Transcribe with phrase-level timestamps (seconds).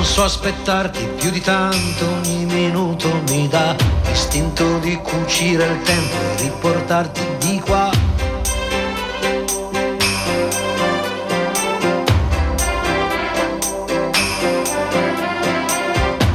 [0.00, 6.16] Non so aspettarti più di tanto, ogni minuto mi dà l'istinto di cucire il tempo
[6.16, 7.90] e riportarti di qua.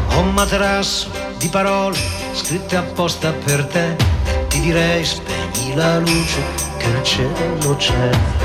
[0.09, 1.97] Ho un materasso di parole
[2.33, 3.95] scritte apposta per te
[4.25, 6.39] e ti direi spegni la luce
[6.77, 8.44] che il cielo c'è.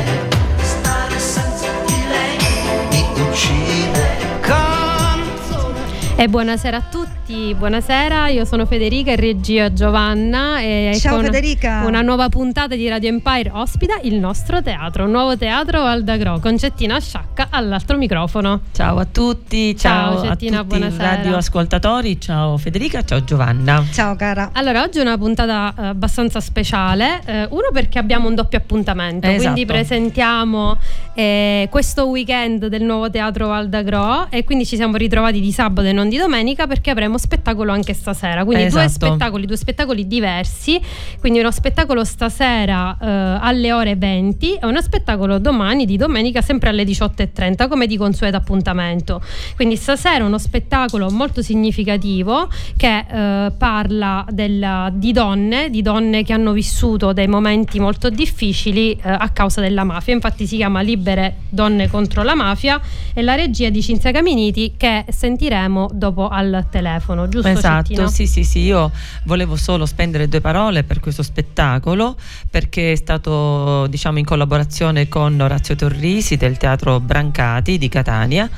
[6.21, 11.83] E buonasera a tutti, buonasera, io sono Federica e regia Giovanna e Ciao con Federica.
[11.85, 16.57] una nuova puntata di Radio Empire ospita il nostro teatro, un nuovo teatro Valdagro con
[16.57, 18.61] Cettina Sciacca all'altro microfono.
[18.73, 21.15] Ciao a tutti, Ciao, ciao, Cettina, a tutti buonasera.
[21.15, 23.81] radioascoltatori, ciao Federica, ciao Giovanna.
[23.93, 24.49] Ciao cara.
[24.51, 29.27] Allora, oggi è una puntata eh, abbastanza speciale, eh, uno perché abbiamo un doppio appuntamento,
[29.27, 29.41] Esatto.
[29.41, 30.77] quindi presentiamo
[31.13, 35.93] eh, questo weekend del nuovo teatro Valdagro e quindi ci siamo ritrovati di sabato e
[35.93, 39.05] non di domenica perché avremo spettacolo anche stasera, quindi due Esatto.
[39.05, 40.81] spettacoli, due spettacoli diversi,
[41.19, 43.07] quindi uno spettacolo stasera eh,
[43.41, 48.37] alle ore 20 e uno spettacolo domani di domenica sempre alle 18.30 come di consueto
[48.37, 49.21] appuntamento.
[49.55, 56.33] Quindi stasera uno spettacolo molto significativo che eh, parla della- di donne, di donne che
[56.33, 60.13] hanno vissuto dei momenti molto difficili eh, a causa della mafia.
[60.13, 62.79] Infatti si chiama Libere donne contro la mafia
[63.13, 67.47] e la regia di Cinzia Caminiti che sentiremo dopo al telefono, giusto?
[67.47, 68.07] Esatto, Cettina?
[68.07, 68.91] sì, sì, sì, io
[69.23, 72.15] volevo solo spendere due parole per questo spettacolo
[72.49, 78.49] perché è stato diciamo in collaborazione con Orazio Torrisi del Teatro Brancati di Catania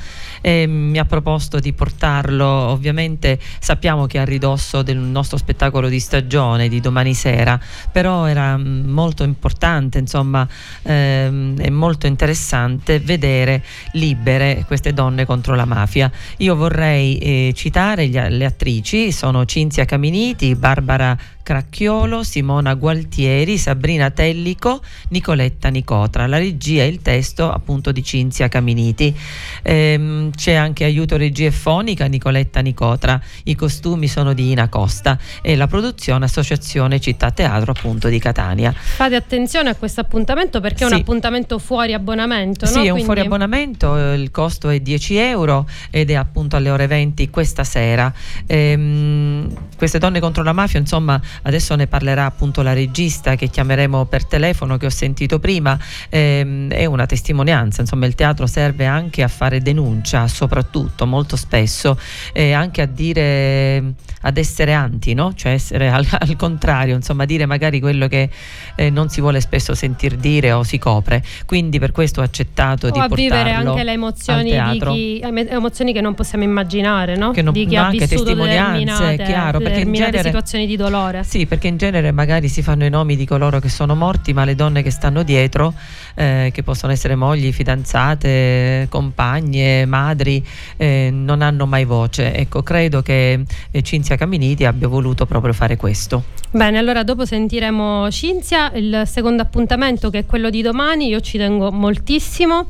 [0.46, 5.88] e mi ha proposto di portarlo, ovviamente sappiamo che è a ridosso del nostro spettacolo
[5.88, 7.58] di stagione di domani sera,
[7.90, 10.46] però era mm, molto importante, insomma,
[10.82, 16.12] ehm, è molto interessante vedere libere queste donne contro la mafia.
[16.36, 24.10] Io vorrei eh, citare gli- le attrici, sono Cinzia Caminiti, Barbara Cracchiolo, Simona Gualtieri, Sabrina
[24.10, 26.26] Tellico, Nicoletta Nicotra.
[26.26, 29.14] La regia e il testo appunto di Cinzia Caminiti.
[29.62, 33.20] Ehm, c'è anche aiuto regia e fonica Nicoletta Nicotra.
[33.44, 38.72] I costumi sono di Ina Costa e la produzione Associazione Città Teatro appunto di Catania.
[38.72, 41.00] Fate attenzione a questo appuntamento perché è un Sì.
[41.00, 42.64] appuntamento fuori abbonamento.
[42.64, 42.78] Sì, no?
[42.78, 46.70] è un Quindi- fuori abbonamento, eh, il costo è 10 euro ed è appunto alle
[46.70, 48.10] ore 20 questa sera.
[48.46, 54.04] Ehm, queste donne contro la mafia, insomma, adesso ne parlerà appunto la regista che chiameremo
[54.06, 55.78] per telefono che ho sentito prima,
[56.10, 61.98] Ehm, è una testimonianza, insomma il teatro serve anche a fare denuncia, soprattutto molto spesso,
[62.32, 65.34] e anche a dire, ad essere anti, no?
[65.34, 68.30] cioè essere al, al contrario, insomma dire magari quello che
[68.76, 71.22] eh, non si vuole spesso sentir dire o si copre.
[71.46, 75.46] Quindi per questo ho accettato o di a vivere portarlo anche le emozioni chi em-
[75.50, 77.30] emozioni che non possiamo immaginare, no?
[77.32, 80.76] Che non- di chi ha anche vissuto testimonianze, determinate, chiaro, perché in genere- situazioni di
[80.76, 81.23] dolore.
[81.24, 84.44] Sì, perché in genere magari si fanno i nomi di coloro che sono morti, ma
[84.44, 85.74] le donne che stanno dietro,
[86.14, 90.44] eh, che possono essere mogli, fidanzate, compagne, madri,
[90.76, 92.34] eh, non hanno mai voce.
[92.34, 96.22] Ecco, credo che eh, Cinzia Caminiti abbia voluto proprio fare questo.
[96.50, 101.38] Bene, allora dopo sentiremo Cinzia, il secondo appuntamento che è quello di domani, io ci
[101.38, 102.68] tengo moltissimo.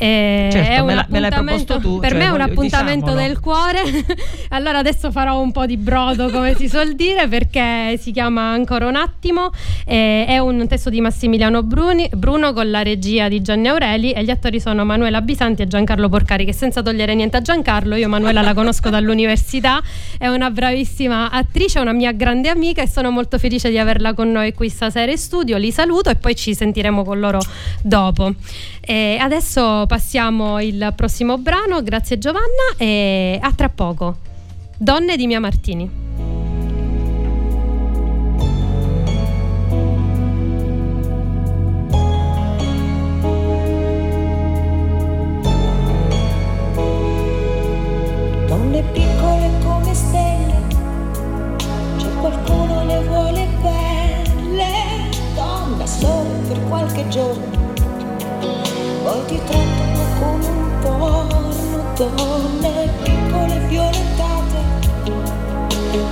[0.00, 2.36] Eh, Certo, è un me la- me l'hai proposto tu, per cioè, me è un
[2.38, 3.26] voglio- appuntamento diciamolo.
[3.26, 3.82] del cuore.
[4.50, 8.86] allora adesso farò un po' di brodo, come si suol dire, perché si chiama Ancora
[8.86, 9.50] un attimo.
[9.84, 14.22] eh, è un testo di Massimiliano Bruni- Bruno con la regia di Gianni Aureli e
[14.22, 18.08] gli attori sono Manuela Bisanti e Giancarlo Porcari, che senza togliere niente a Giancarlo, io
[18.08, 19.80] Manuela la conosco dall'università,
[20.18, 24.30] è una bravissima attrice, una mia grande amica e sono molto felice di averla con
[24.30, 25.56] noi qui stasera in studio.
[25.56, 27.40] Li saluto e poi ci sentiremo con loro
[27.82, 28.32] dopo.
[28.90, 34.16] E adesso passiamo il prossimo brano, grazie Giovanna e a tra poco.
[34.78, 35.90] Donne di Mia Martini.
[48.46, 50.62] Donne piccole come stelle,
[51.98, 55.10] c'è qualcuno le vuole belle.
[55.34, 57.06] Donna solo per qualche
[59.26, 64.58] ti trattano come un porno, donne piccole e violentate,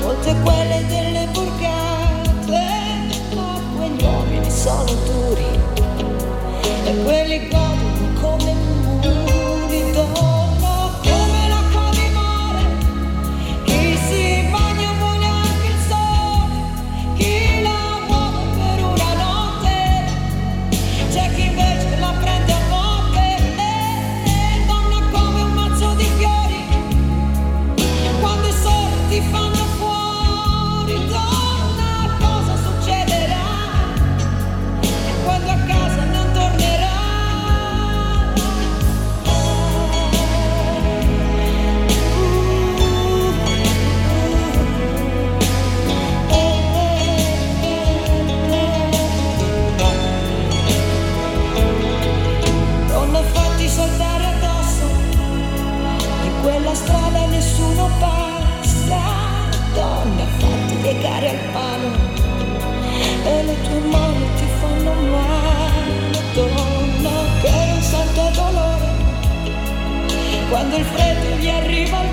[0.03, 2.65] molte quelle delle borgate,
[3.35, 5.47] ma quegli uomini sono duri
[6.85, 7.66] e quelli con
[70.69, 72.06] Quando il freddo gli arriva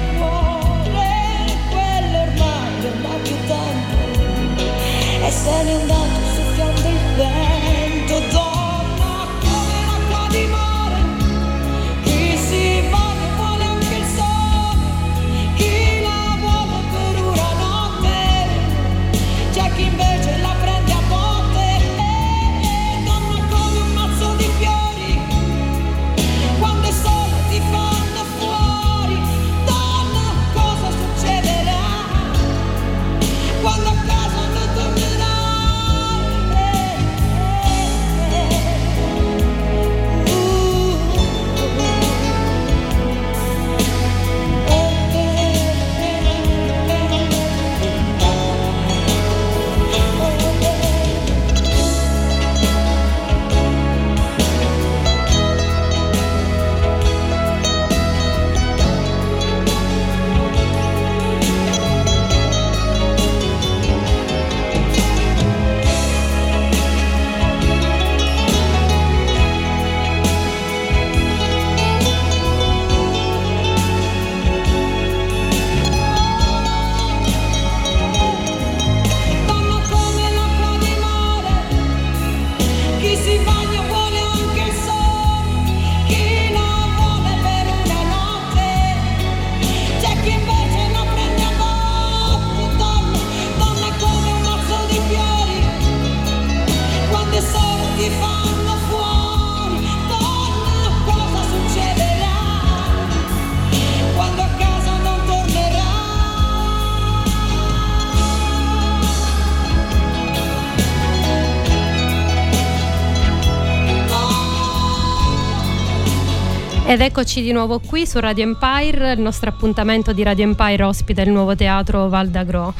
[116.85, 121.21] Ed eccoci di nuovo qui su Radio Empire, il nostro appuntamento di Radio Empire ospita
[121.21, 122.73] il nuovo teatro Val d'Agro.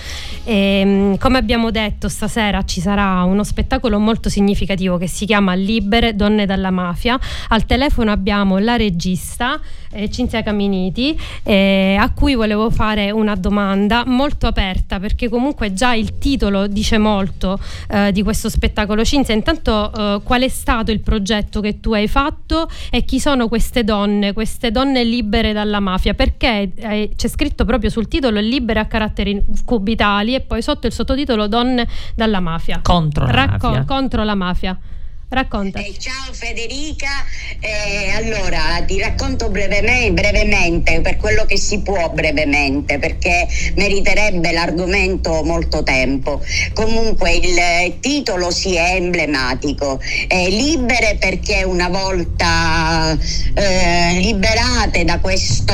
[0.43, 5.53] E, mh, come abbiamo detto, stasera ci sarà uno spettacolo molto significativo che si chiama
[5.53, 7.17] Libere Donne dalla Mafia.
[7.47, 9.59] Al telefono abbiamo la regista
[9.93, 15.93] eh, Cinzia Caminiti, eh, a cui volevo fare una domanda molto aperta perché comunque già
[15.93, 17.57] il titolo dice molto
[17.89, 19.05] eh, di questo spettacolo.
[19.05, 23.47] Cinzia, intanto eh, qual è stato il progetto che tu hai fatto e chi sono
[23.47, 23.91] queste donne,
[24.33, 26.13] queste donne libere dalla mafia?
[26.13, 30.93] Perché eh, c'è scritto proprio sul titolo libere a caratteri cubitali e poi sotto il
[30.93, 32.79] sottotitolo donne dalla mafia.
[32.81, 33.85] Contro la Racco- mafia.
[33.85, 34.77] Contro la mafia.
[35.33, 35.79] Racconta.
[35.79, 37.25] Eh, ciao Federica,
[37.59, 45.43] Eh, allora ti racconto brevemente, brevemente, per quello che si può brevemente, perché meriterebbe l'argomento
[45.43, 46.41] molto tempo.
[46.73, 53.17] Comunque il eh, titolo sì è emblematico, Eh, libere perché una volta
[53.55, 55.73] eh, liberate da questo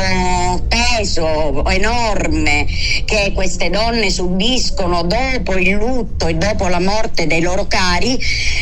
[0.67, 2.65] peso enorme
[3.05, 8.17] che queste donne subiscono dopo il lutto e dopo la morte dei loro cari,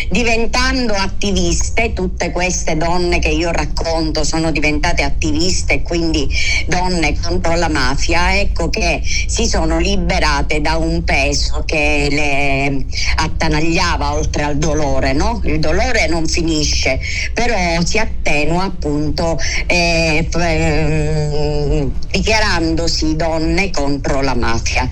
[0.10, 6.28] diventando attiviste, tutte queste donne che io racconto sono diventate attiviste e quindi
[6.68, 14.14] donne contro la mafia, ecco che si sono liberate da un peso che le attanagliava
[14.14, 15.42] oltre al dolore, no?
[15.44, 17.00] Il dolore non finisce,
[17.34, 24.88] però si attenua appunto eh, ehm, dichiarandosi donne contro la mafia.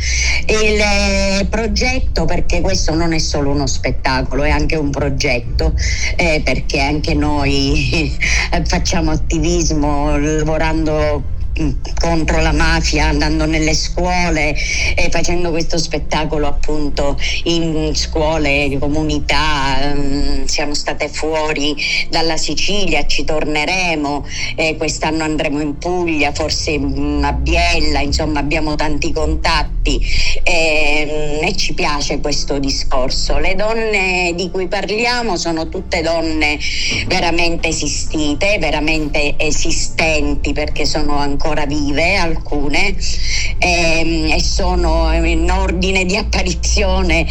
[0.48, 5.74] Il progetto, perché questo non è solo uno spettacolo, è anche un progetto,
[6.16, 8.16] eh, perché anche noi
[8.66, 11.34] facciamo attivismo lavorando
[12.00, 14.56] contro la mafia, andando nelle scuole
[14.96, 21.76] e facendo questo spettacolo appunto in scuole, comunità, mm, siamo state fuori
[22.10, 29.14] dalla Sicilia, ci torneremo, eh, quest'anno andremo in Puglia, forse a Biella, insomma abbiamo tanti
[29.14, 30.02] contatti
[30.44, 33.38] eh, e ci piace questo discorso.
[33.38, 36.60] Le donne di cui parliamo sono tutte donne
[37.08, 42.96] veramente esistite, veramente esistenti perché sono ancora vive alcune
[43.60, 47.26] ehm, e sono in ordine di apparizione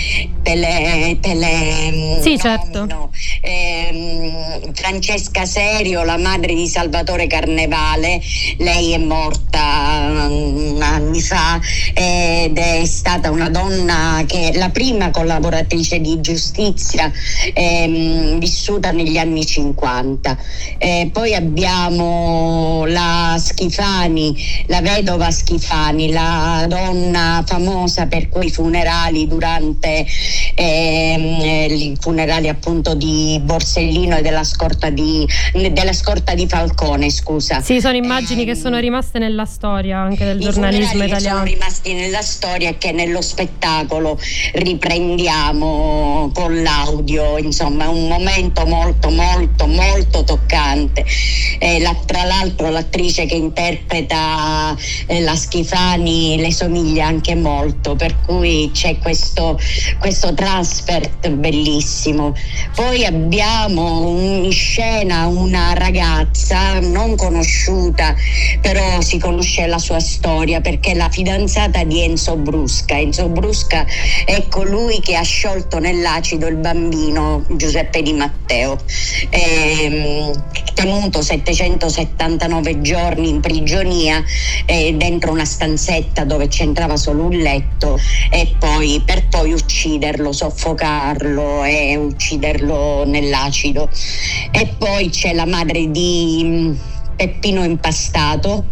[0.45, 3.11] tele, tele sì, certo.
[3.41, 8.21] ehm, Francesca Serio, la madre di Salvatore Carnevale,
[8.59, 11.59] lei è morta um, anni fa
[11.95, 17.11] ed è stata una donna che è la prima collaboratrice di giustizia
[17.53, 20.39] ehm, vissuta negli anni 50.
[20.79, 24.04] Eh, poi abbiamo la Schifani,
[24.67, 30.07] la vedova Schifani, la donna famosa per quei funerali durante
[30.55, 37.61] ehm, i funerali appunto di Borsellino e della scorta di, della scorta di Falcone, scusa.
[37.63, 41.39] Sì, sono immagini eh, che sono rimaste nella storia anche del giornalismo italiano.
[41.39, 44.19] sono rimasti nella storia e che nello spettacolo
[44.53, 51.05] riprendiamo con l'audio, insomma, è un momento molto molto molto toccante.
[51.59, 58.17] Eh, la, tra l'altro l'attrice che interpreta eh, la Schifani le somiglia anche molto, per
[58.25, 59.59] cui c'è questo,
[59.99, 62.35] questo transfert bellissimo.
[62.75, 68.15] Poi abbiamo in scena una ragazza non conosciuta,
[68.61, 72.99] però si conosce la sua storia perché è la fidanzata di Enzo Brusca.
[72.99, 73.87] Enzo Brusca
[74.25, 78.79] è colui che ha sciolto nell'acido il bambino Giuseppe Di Matteo,
[79.31, 80.33] ehm,
[80.75, 83.41] tenuto 779 giorni in
[83.85, 84.25] prigionia
[84.65, 87.99] eh, dentro una stanzetta dove c'entrava solo un letto
[88.31, 93.91] e poi per poi ucciderlo, soffocarlo e ucciderlo nell'acido.
[94.51, 96.75] E poi c'è la madre di mm,
[97.17, 98.65] Peppino Impastato,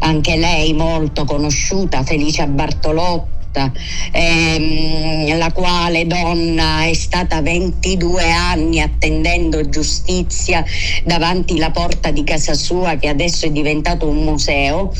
[0.00, 3.72] anche lei molto conosciuta, Felicia Bartolotto morta,
[4.12, 10.64] ehm, la quale donna è stata 22 anni attendendo giustizia
[11.04, 14.92] davanti la porta di casa sua che adesso è diventato un museo,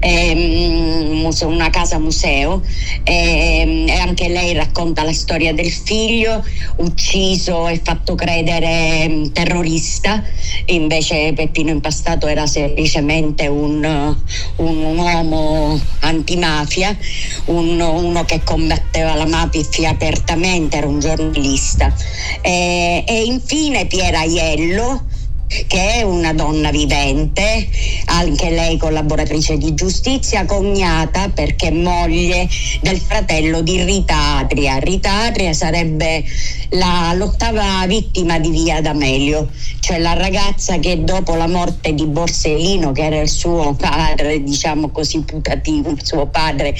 [0.00, 2.62] ehm, una casa museo
[3.04, 6.44] ehm, e anche lei racconta la storia del figlio
[6.76, 10.22] ucciso e fatto credere ehm, terrorista,
[10.66, 14.16] invece Peppino Impastato era semplicemente un,
[14.56, 16.96] un uomo antimafia,
[17.46, 21.92] un, uno che combatteva la mafia apertamente, era un giornalista.
[22.40, 25.04] E, e infine Piera Aiello,
[25.66, 27.68] che è una donna vivente,
[28.04, 32.48] anche lei collaboratrice di giustizia, cognata perché moglie
[32.82, 34.78] del fratello di Rita Atria.
[34.78, 36.22] Rita Atria sarebbe
[36.70, 39.48] la, l'ottava vittima di Via D'Amelio,
[39.80, 44.90] cioè la ragazza che dopo la morte di Borsellino, che era il suo padre, diciamo
[44.90, 46.72] così, putativo, il suo padre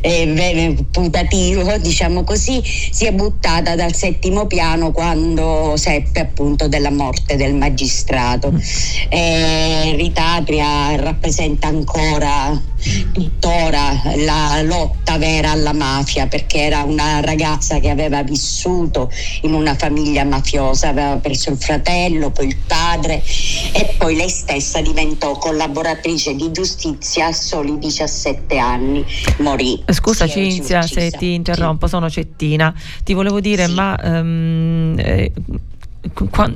[0.00, 7.36] eh, putativo, diciamo così, si è buttata dal settimo piano quando seppe appunto della morte
[7.36, 8.07] del magistrato.
[9.08, 12.60] Eh, Rita Atria rappresenta ancora
[13.12, 19.10] tuttora la lotta vera alla mafia perché era una ragazza che aveva vissuto
[19.42, 23.22] in una famiglia mafiosa, aveva preso il fratello, poi il padre
[23.72, 29.04] e poi lei stessa diventò collaboratrice di giustizia a soli 17 anni,
[29.38, 29.82] morì.
[29.90, 31.92] Scusa Cinzia se ti interrompo, sì.
[31.92, 32.72] sono Cettina,
[33.02, 33.74] ti volevo dire sì.
[33.74, 33.98] ma...
[34.02, 35.32] Um, eh,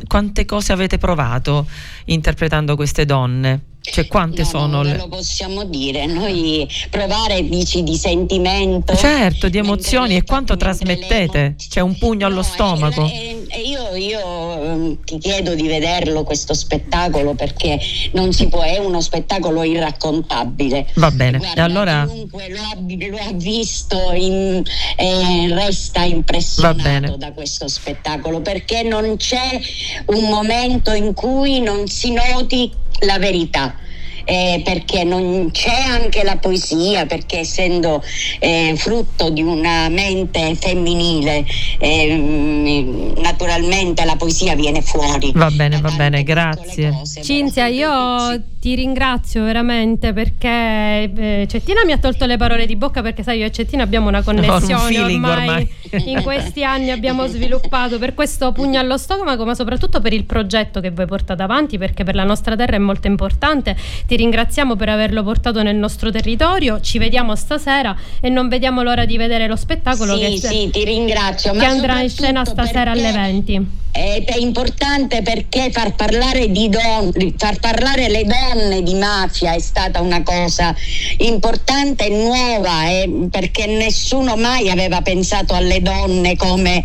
[0.07, 1.67] quante cose avete provato
[2.07, 3.72] interpretando queste donne?
[3.83, 4.97] Cioè quante no, sono le...
[4.97, 8.95] lo possiamo dire, noi provare bici di sentimento.
[8.95, 11.57] Certo, di emozioni e quanto trasmettete?
[11.69, 13.07] C'è un pugno no, allo stomaco.
[13.07, 17.79] E, e io, io mm, ti chiedo di vederlo questo spettacolo perché
[18.13, 20.87] non si può, è uno spettacolo irraccontabile.
[20.95, 22.07] Va bene, Guarda, allora...
[22.09, 24.63] Chiunque lo ha, lo ha visto in,
[24.97, 29.61] eh, resta impressionato da questo spettacolo perché non c'è
[30.07, 32.73] un momento in cui non si noti
[33.03, 33.77] la verità
[34.25, 38.03] eh, perché non c'è anche la poesia, perché essendo
[38.39, 41.45] eh, frutto di una mente femminile,
[41.79, 45.33] eh, naturalmente la poesia viene fuori.
[45.35, 47.03] Va bene, va bene, grazie.
[47.23, 53.03] Cinzia, io ti ringrazio veramente perché eh, Cettina mi ha tolto le parole di bocca
[53.03, 55.69] perché sai io e Cettina abbiamo una connessione un ormai, ormai.
[56.09, 60.79] in questi anni abbiamo sviluppato per questo pugno allo stomaco ma soprattutto per il progetto
[60.79, 63.75] che voi portate avanti perché per la nostra terra è molto importante
[64.07, 69.05] ti ringraziamo per averlo portato nel nostro territorio, ci vediamo stasera e non vediamo l'ora
[69.05, 73.13] di vedere lo spettacolo sì, che, sì, ti ringrazio, che andrà in scena stasera alle
[73.13, 73.81] 20.
[73.95, 79.59] Ed è importante perché far parlare, di don- far parlare le donne di mafia è
[79.61, 80.75] stata una cosa
[81.19, 86.83] importante e nuova eh, perché nessuno mai aveva pensato alle donne come,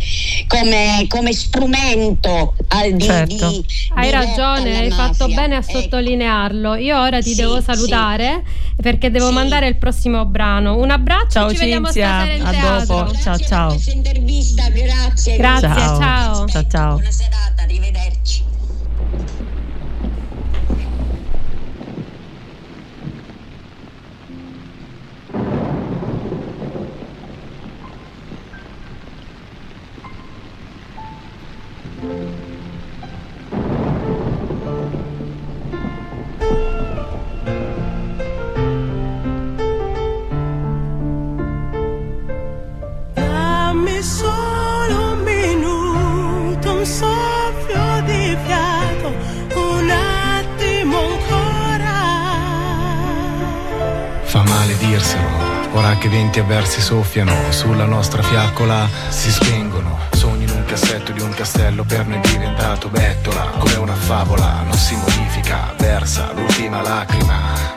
[0.47, 3.49] come, come strumento al di, Certo.
[3.51, 5.35] di- Hai di ragione, hai fatto mafia.
[5.35, 5.79] bene a Ecco.
[5.79, 6.75] sottolinearlo.
[6.75, 7.63] Io ora ti Sì, devo sì.
[7.63, 8.43] salutare
[8.81, 9.33] perché devo Sì.
[9.33, 10.75] mandare il prossimo brano.
[10.75, 12.95] Un abbraccio, Ciao, ci vediamo Cinzia, stasera in a teatro.
[12.95, 13.11] dopo.
[13.11, 13.67] Grazie Ciao, per ciao.
[13.69, 15.37] questa intervista, grazie.
[15.37, 15.99] Grazie, Ciao.
[15.99, 16.47] ciao.
[16.47, 16.96] Ciao, ciao.
[16.97, 18.43] Buona serata, arrivederci.
[43.13, 44.56] Dammi solo
[54.67, 55.29] Fa male dirselo,
[55.71, 59.97] ora che venti avversi soffiano sulla nostra fiaccola, si spengono.
[60.11, 64.73] Sogni in un cassetto di un castello per noi diventato bettola, come una favola, non
[64.73, 67.35] si modifica, versa l'ultima lacrima.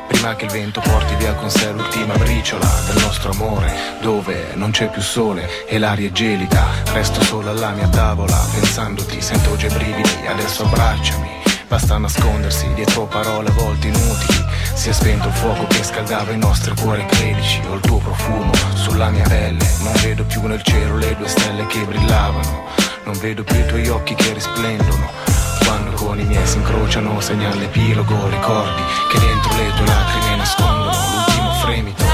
[0.09, 4.73] Prima che il vento porti via con sé l'ultima briciola del nostro amore, dove non
[4.73, 6.67] c'è più sole e l'aria è gelida.
[6.93, 11.50] Resto solo alla mia tavola, pensandoti, sento già i brividi, adesso abbracciami.
[11.71, 14.45] Basta nascondersi dietro parole a volte inutili.
[14.75, 17.61] Si è spento il fuoco che scaldava i nostri cuori, credici.
[17.69, 19.65] Ho il tuo profumo sulla mia pelle.
[19.79, 22.65] Non vedo più nel cielo le due stelle che brillavano.
[23.05, 25.13] Non vedo più i tuoi occhi che risplendono.
[25.65, 28.29] Quando con i miei si incrociano, segna l'epilogo.
[28.29, 32.10] Ricordi che dentro le tue lacrime nascondono l'ultimo fremito.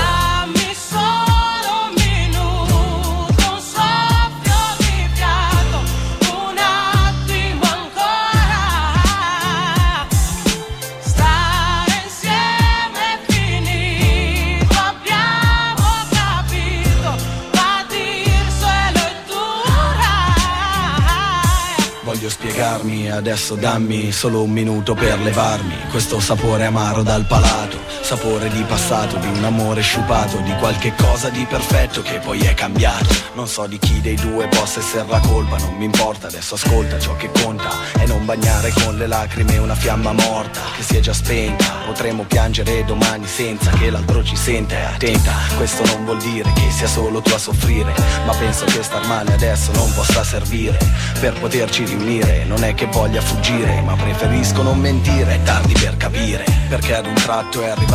[22.56, 28.62] Spiegarmi, adesso dammi solo un minuto per levarmi questo sapore amaro dal palato, sapore di
[28.62, 33.12] passato, di un amore sciupato, di qualche cosa di perfetto che poi è cambiato.
[33.34, 37.00] Non so di chi dei due possa essere la colpa, non mi importa, adesso ascolta
[37.00, 41.00] ciò che conta e non bagnare con le lacrime una fiamma morta che si è
[41.00, 41.64] già spenta.
[41.84, 44.90] Potremmo piangere domani senza che l'altro ci senta.
[44.90, 47.92] Attenta, questo non vuol dire che sia solo tu a soffrire,
[48.24, 50.78] ma penso che star male adesso non possa servire
[51.18, 52.44] per poterci riunire.
[52.44, 55.34] Non è che voglia fuggire, ma preferisco non mentire.
[55.34, 57.94] È tardi per capire perché ad un tratto è arrivato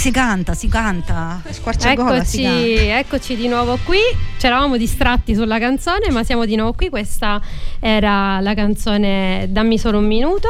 [0.00, 1.42] si canta, si canta.
[1.46, 2.58] Squarciagola si canta.
[2.58, 3.98] Eccoci, eccoci di nuovo qui.
[4.38, 6.88] Ci eravamo distratti sulla canzone, ma siamo di nuovo qui.
[6.88, 7.38] Questa
[7.78, 10.48] era la canzone Dammi solo un minuto.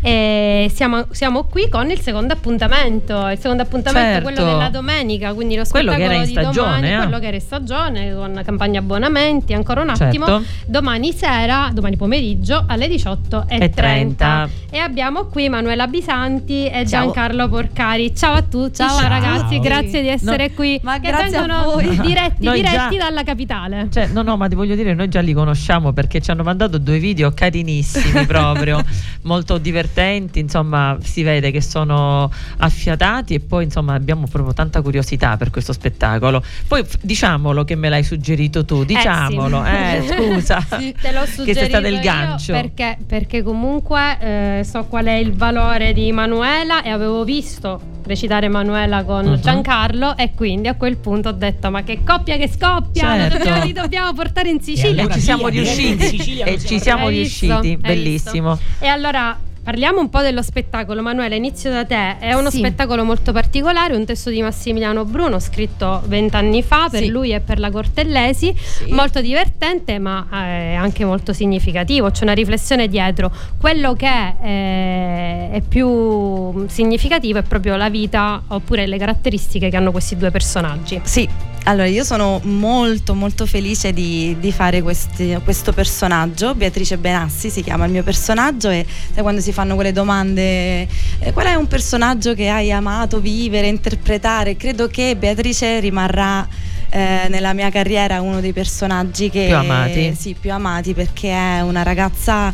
[0.00, 3.28] E siamo, siamo qui con il secondo appuntamento.
[3.28, 4.52] Il secondo appuntamento è quello Certo.
[4.52, 6.96] della domenica, quindi lo Quello spettacolo che era in di domani, stagione, eh.
[6.96, 9.52] quello che era in stagione con campagna abbonamenti.
[9.54, 10.26] Ancora un attimo.
[10.26, 10.44] Certo.
[10.66, 13.44] Domani sera, domani pomeriggio alle 18.30.
[13.48, 14.48] E 30.
[14.70, 17.04] E abbiamo qui Manuela Bisanti e Ciao.
[17.04, 18.14] Giancarlo Porcari.
[18.14, 18.56] Ciao a tutti.
[18.58, 19.60] tutti, ciao, ciao ragazzi, ciao.
[19.60, 20.78] grazie di essere no, qui.
[20.82, 21.88] Ma che grazie a voi.
[22.00, 23.88] diretti, diretti già, dalla capitale.
[23.90, 26.78] Cioè, no, no, ma ti voglio dire, noi già li conosciamo perché ci hanno mandato
[26.78, 28.82] due video carinissimi proprio,
[29.22, 29.87] molto divertenti,
[30.34, 35.72] insomma, si vede che sono affiatati e poi insomma abbiamo proprio tanta curiosità per questo
[35.72, 36.42] spettacolo.
[36.66, 40.12] Poi diciamolo che me l'hai suggerito tu, diciamolo, eh, sì.
[40.12, 40.66] eh scusa.
[40.78, 42.52] Sì, te l'ho suggerito che sei stata il gancio.
[42.52, 48.46] Perché, perché comunque eh, so qual è il valore di Manuela e avevo visto recitare
[48.46, 49.38] Emanuela con uh-huh.
[49.38, 53.36] Giancarlo e quindi a quel punto ho detto ma che coppia che scoppia certo.
[53.36, 57.76] dobbiamo, li dobbiamo portare in Sicilia e allora ci siamo riusciti e ci siamo riusciti
[57.76, 62.16] bellissimo e allora Parliamo un po' dello spettacolo, Manuela, inizio da te.
[62.16, 62.56] È uno sì.
[62.56, 67.08] spettacolo molto particolare, un testo di Massimiliano Bruno scritto vent'anni fa per sì.
[67.08, 68.90] lui e per la Cortellesi, sì.
[68.92, 73.30] molto divertente ma eh, anche molto significativo, c'è una riflessione dietro.
[73.60, 79.90] Quello che eh, è più significativo è proprio la vita oppure le caratteristiche che hanno
[79.90, 80.98] questi due personaggi.
[81.04, 81.28] Sì,
[81.64, 87.62] allora, io sono molto molto felice di, di fare questi, questo personaggio, Beatrice Benassi si
[87.62, 91.66] chiama il mio personaggio e sai quando si fanno quelle domande, eh, qual è un
[91.66, 94.56] personaggio che hai amato vivere, interpretare?
[94.56, 96.46] Credo che Beatrice rimarrà
[96.90, 99.46] eh, nella mia carriera uno dei personaggi che...
[99.46, 100.14] Più amati?
[100.18, 102.52] Sì, più amati perché è una ragazza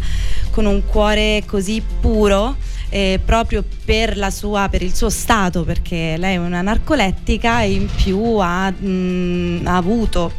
[0.51, 2.57] con un cuore così puro
[2.95, 7.89] eh, proprio per, sua, per, il suo stato, perché lei è una narcolettica e in
[7.93, 10.31] più ha, mh, ha avuto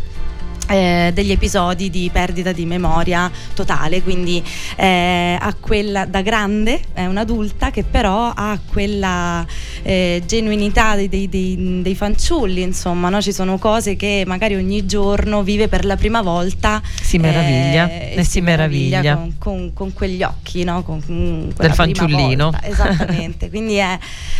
[0.68, 4.44] eh, degli episodi di perdita di memoria totale, quindi
[4.76, 9.46] eh, ha quella da grande, è un'adulta che però ha quella
[9.84, 13.22] eh, genuinità dei, dei, dei, dei, fanciulli, insomma, no?
[13.22, 16.82] ci sono cose che magari ogni giorno vive per la prima volta.
[17.02, 19.16] Si meraviglia, eh, si, si meraviglia, meraviglia.
[19.16, 20.84] Con, con, con, quegli occhi, no?
[20.84, 22.52] con, del fanciullino.
[22.52, 22.66] Volta.
[22.66, 23.98] Esattamente, quindi è,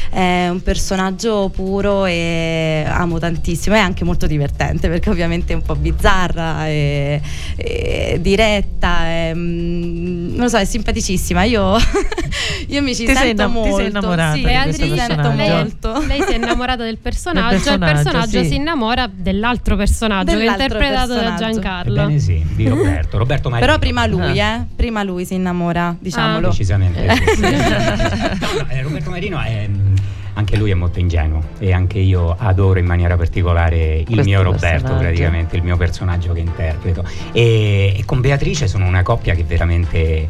[0.10, 5.62] è un personagglo puro e amo tantissimo, è anche molto divertente perché ovviamente è un
[5.62, 7.22] po' bizzarro bizzarra e,
[7.56, 11.44] e diretta, e, mm, non lo so, è simpaticissima.
[11.44, 11.76] Io,
[12.68, 13.70] io mi ci ti sento sei, molto.
[13.70, 16.04] Ti sei innamorata sì, di sento molto.
[16.08, 18.48] Lei, si è innamorata del personaggio, del personaggio il personaggio sì.
[18.50, 21.44] si innamora dell'altro personaggio dell'altro che è interpretato personaggio.
[21.44, 22.02] da Giancarlo.
[22.02, 23.18] Ebbene sì, di Roberto.
[23.18, 23.68] Roberto Marini.
[23.68, 24.56] Però prima lui, ah.
[24.56, 24.66] eh?
[24.76, 26.48] Prima lui si innamora, diciamolo.
[26.48, 26.50] Ah.
[26.50, 27.16] Decisamente.
[27.36, 29.68] Sì, no, no, eh, Roberto Marino è
[30.36, 34.42] anche lui è molto ingenuo e anche io adoro in maniera particolare il Questo mio
[34.42, 37.04] Roberto, praticamente il mio personaggio che interpreto.
[37.32, 40.28] E, e, con Beatrice sono una coppia che veramente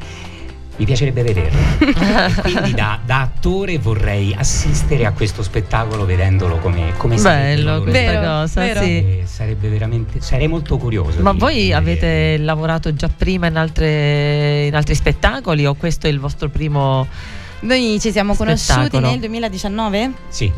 [0.77, 1.59] mi piacerebbe vederlo.
[2.43, 8.21] quindi da, da, attore vorrei assistere a questo spettacolo vedendolo come, come Bello questa vero,
[8.21, 8.81] cosa, vero.
[8.81, 9.21] Sì.
[9.23, 11.19] Sarebbe veramente, sarei molto curioso.
[11.21, 16.19] Ma voi avete lavorato già prima in, altre, in altri spettacoli o questo è il
[16.19, 17.07] vostro primo
[17.61, 18.89] noi ci siamo spettacolo.
[18.89, 20.11] conosciuti nel 2019?
[20.29, 20.51] Sì.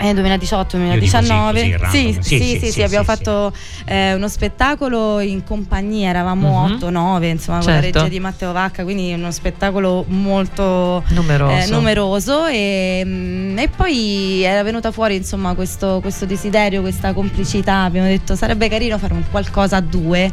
[0.00, 3.52] Eh, 2018-2019 sì, sì, sì, sì, sì, abbiamo fatto
[3.84, 6.68] eh, uno spettacolo in compagnia, eravamo uh-huh.
[6.74, 6.78] Mhm.
[6.78, 7.26] 8-9 insomma certo.
[7.26, 7.98] con la certo.
[7.98, 14.42] regia di Matteo Vacca, quindi uno spettacolo molto numeroso, eh, numeroso e, mm, e, poi
[14.44, 19.24] era venuta fuori insomma questo, questo desiderio, questa complicità, abbiamo detto sarebbe carino fare un
[19.28, 20.30] qualcosa a due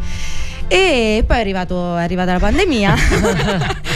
[0.68, 2.96] e poi è, arrivato, è arrivata la pandemia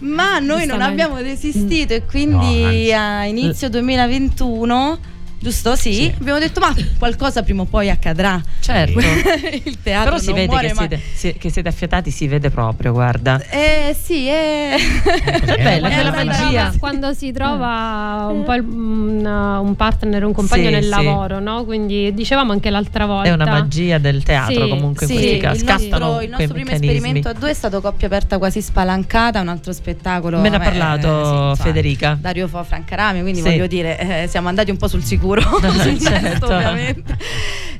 [0.00, 4.98] ma noi non abbiamo desistito e quindi no, a inizio 2021
[5.40, 5.74] giusto?
[5.74, 5.92] Sì.
[5.92, 6.14] sì.
[6.20, 8.40] Abbiamo detto, ma qualcosa prima o poi accadrà.
[8.60, 8.98] Certo.
[9.64, 13.40] il teatro Però si vede che siete, si, che siete, affiatati, si vede proprio, guarda.
[13.48, 16.72] Eh sì, è, è bella quella magia.
[16.78, 20.90] Quando si trova un po' il, un, un, partner, un compagno sì, nel sì.
[20.90, 21.64] lavoro, no?
[21.64, 23.30] Quindi dicevamo anche l'altra volta.
[23.30, 25.60] È una magia del teatro comunque in questi casi.
[25.60, 29.48] Il nostro, il nostro primo esperimento a due è stato coppia aperta quasi spalancata, un
[29.48, 30.38] altro spettacolo.
[30.38, 32.18] Me ne ha parlato eh, Federica.
[32.20, 35.60] Dario Fo Francarami, quindi voglio dire, eh, siamo andati un po' sul sicuro sicuro
[36.00, 36.46] certo.
[36.46, 37.16] ovviamente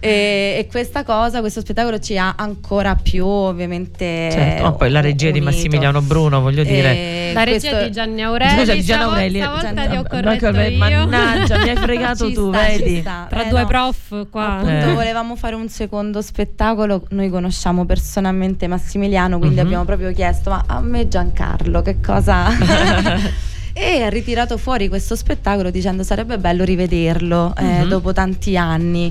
[0.02, 4.66] e, e, questa cosa questo spettacolo ci ha ancora più ovviamente certo.
[4.66, 5.38] oh, poi la regia unito.
[5.38, 7.86] di Massimiliano Bruno voglio dire la regia questo...
[7.86, 11.76] di Gianni Aureli scusa di Gianni Aureli stavolta ti ho corretto io mannaggia mi hai
[11.76, 13.66] fregato ci tu sta, vedi tra eh, due no.
[13.66, 14.94] prof qua appunto eh.
[14.94, 19.66] volevamo fare un secondo spettacolo noi conosciamo personalmente Massimiliano quindi mm-hmm.
[19.66, 22.48] abbiamo proprio chiesto ma a me Giancarlo che cosa
[23.80, 27.88] e ha ritirato fuori questo spettacolo dicendo sarebbe bello rivederlo eh, mm-hmm.
[27.88, 29.10] dopo tanti anni.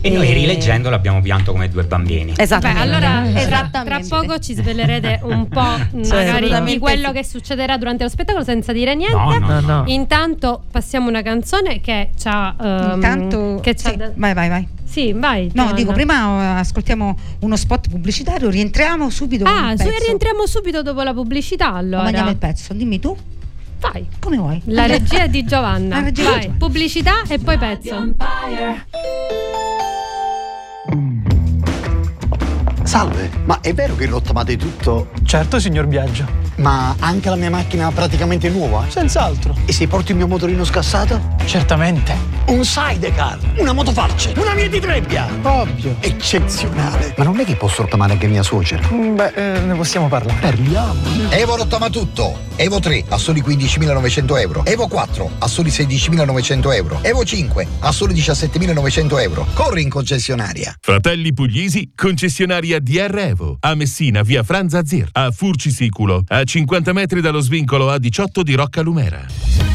[0.00, 2.34] E, e, noi rileggendolo abbiamo pianto come due bambini.
[2.36, 2.82] Esattamente.
[2.82, 4.08] Beh, allora Esattamente.
[4.08, 8.72] tra poco ci svelerete un po' magari di quello che succederà durante lo spettacolo senza
[8.72, 9.38] dire niente.
[9.38, 9.82] No, no, no.
[9.86, 12.54] Intanto passiamo una canzone che ci ha...
[12.58, 13.60] Um, Intanto...
[13.62, 14.10] Che c'ha sì, da...
[14.14, 14.68] Vai, vai, vai.
[14.84, 15.44] Sì, vai.
[15.44, 15.72] No, Giovanna.
[15.74, 19.44] dico, prima uh, ascoltiamo uno spot pubblicitario, rientriamo subito.
[19.44, 21.98] Ah, rientriamo subito dopo la pubblicità allora.
[21.98, 23.16] Ma mandiamo il pezzo, dimmi tu.
[23.80, 24.06] Vai.
[24.20, 24.60] Come vuoi?
[24.66, 25.98] La regia è di Giovanna.
[25.98, 26.58] La regia è di Vai, Giovanna.
[26.58, 28.14] pubblicità e poi pezzo.
[32.82, 35.10] Salve, ma è vero che rottamate tutto?
[35.24, 36.26] Certo, signor Biagio.
[36.56, 38.86] Ma anche la mia macchina praticamente nuova?
[38.88, 39.54] Senz'altro.
[39.66, 41.36] E se porti il mio motorino scassato?
[41.44, 42.37] Certamente.
[42.48, 45.28] Un sidecar, una motofarce, una mia di trebbia!
[45.42, 45.96] Ovvio.
[46.00, 47.12] Eccezionale!
[47.18, 48.88] Ma non è che posso rottamare anche mia suocera?
[48.88, 50.40] Beh, eh, ne possiamo parlare.
[50.40, 51.28] Parliamo.
[51.28, 52.46] Evo rottama tutto.
[52.56, 54.64] Evo 3 a soli 15.900 euro.
[54.64, 56.98] Evo 4 a soli 16.900 euro.
[57.02, 59.46] Evo 5 a soli 17.900 euro.
[59.52, 60.74] Corri in concessionaria.
[60.80, 63.58] Fratelli Puglisi, concessionaria DR Evo.
[63.60, 65.10] A Messina, via Franza Zir.
[65.12, 69.67] A Furcisiculo, a 50 metri dallo svincolo A18 di Rocca Lumera.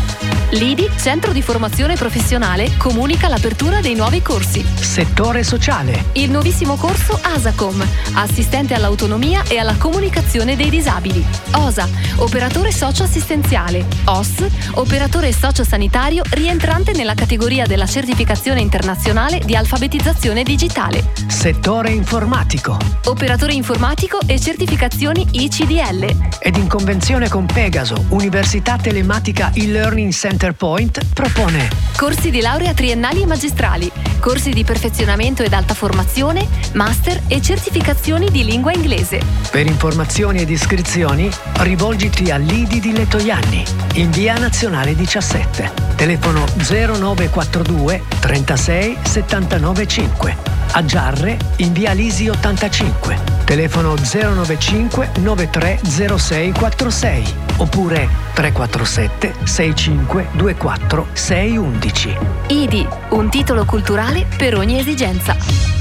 [0.53, 4.63] L'IDI, Centro di Formazione Professionale, comunica l'apertura dei nuovi corsi.
[4.63, 6.05] Settore sociale.
[6.13, 11.25] Il nuovissimo corso ASACOM, assistente all'autonomia e alla comunicazione dei disabili.
[11.53, 13.83] OSA, operatore socioassistenziale.
[14.05, 21.13] OS, operatore sociosanitario rientrante nella categoria della certificazione internazionale di alfabetizzazione digitale.
[21.25, 22.77] Settore informatico.
[23.05, 26.15] Operatore informatico e certificazioni ICDL.
[26.37, 33.21] Ed in convenzione con Pegaso, Università Telematica e-Learning Center Point, propone Corsi di laurea triennali
[33.21, 39.21] e magistrali, corsi di perfezionamento ed alta formazione, master e certificazioni di lingua inglese.
[39.49, 48.97] Per informazioni ed iscrizioni rivolgiti all'IDI di Lettoianni, in via nazionale 17, telefono 0942 36
[49.03, 50.52] 79 5.
[50.71, 62.17] A Giarre in via Lisi 85, telefono 095 930646 oppure 347 65 24 611.
[62.47, 65.72] IDI, un titolo culturale per ogni esigenza.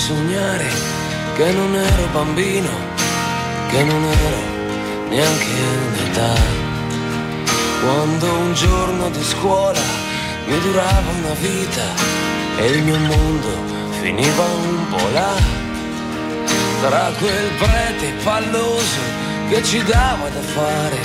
[0.00, 0.66] Sognare
[1.36, 2.70] che non ero bambino,
[3.68, 4.42] che non ero
[5.10, 6.34] neanche in età.
[7.82, 9.80] Quando un giorno di scuola
[10.46, 11.86] mi durava una vita
[12.56, 13.48] e il mio mondo
[14.00, 15.34] finiva un po' là.
[16.80, 19.02] Tra quel prete palloso
[19.50, 20.98] che ci dava da fare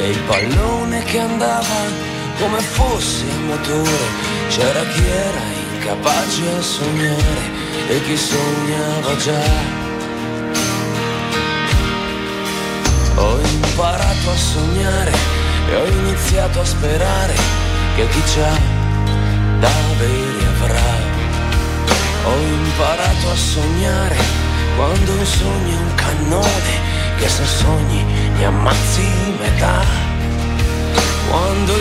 [0.00, 4.06] e il pallone che andava come fosse a motore,
[4.48, 5.42] c'era chi era
[5.76, 7.53] incapace a sognare
[7.88, 9.82] e chi sognava già.
[13.16, 15.12] Ho imparato a sognare
[15.70, 17.34] e ho iniziato a sperare
[17.96, 18.56] che chi c'ha
[19.60, 20.92] da avere avrà.
[22.24, 24.16] Ho imparato a sognare
[24.76, 26.72] quando un sogno è un cannone
[27.18, 28.02] che se sogni
[28.36, 29.06] ne ammazzi
[29.38, 29.84] metà.
[31.28, 31.76] Quando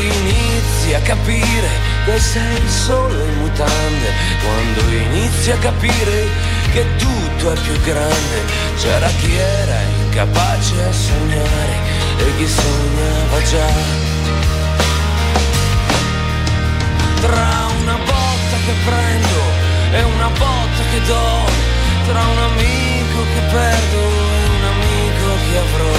[0.96, 1.70] a capire
[2.06, 4.12] che sei solo in mutande,
[4.44, 6.28] quando inizi a capire
[6.72, 8.42] che tutto è più grande,
[8.78, 11.76] c'era chi era incapace a sognare
[12.18, 13.72] e chi sognava già.
[17.22, 19.42] Tra una botta che prendo
[19.94, 21.50] e una botta che do,
[22.06, 25.98] tra un amico che perdo e un amico che avrò,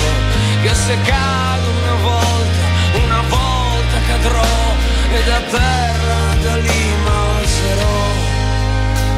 [0.62, 2.62] che se cado una volta,
[3.04, 4.73] una volta cadrò
[5.16, 8.02] e da terra da lì m'alzerò.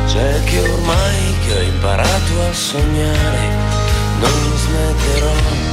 [0.06, 3.44] C'è che ormai che ho imparato a sognare,
[4.20, 5.65] non smetterò.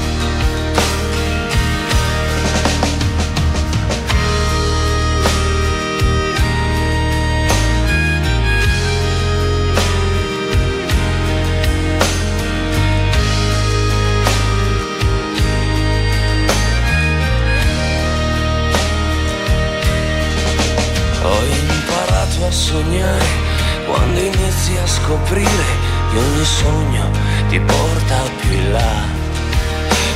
[22.53, 23.25] Sognare
[23.87, 25.65] quando inizi a scoprire
[26.11, 27.09] che ogni sogno
[27.49, 29.21] ti porta più in là.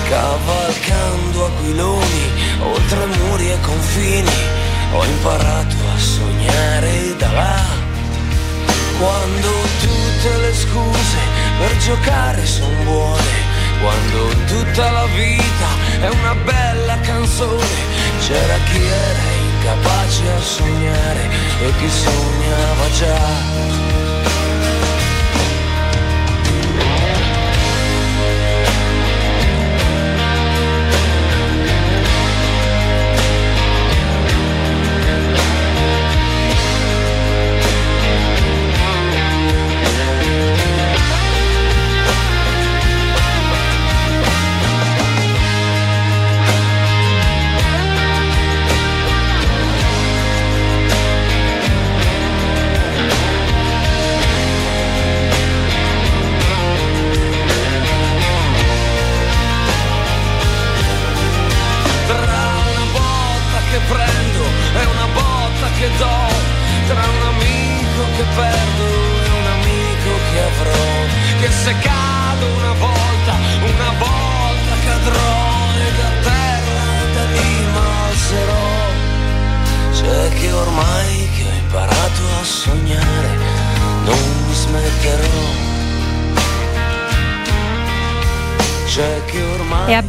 [0.08, 4.38] Cavalcando aquiloni oltre muri e confini,
[4.94, 7.86] ho imparato a sognare da là.
[9.00, 9.50] Quando
[9.82, 11.18] tutte le scuse
[11.60, 13.46] per giocare sono buone,
[13.82, 15.68] quando tutta la vita
[16.02, 17.66] è una bella canzone,
[18.26, 19.37] c'era chi era
[19.68, 23.97] incapace a sognare e chi sognava già.